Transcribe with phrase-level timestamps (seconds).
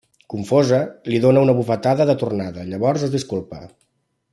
[0.33, 0.79] Confosa,
[1.13, 3.65] li dóna una bufetada de tornada, llavors es disculpa.